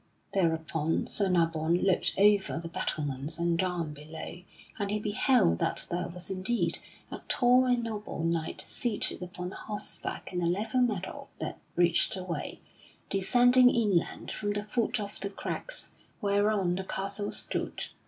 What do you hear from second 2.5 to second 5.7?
the battlements and down below and he beheld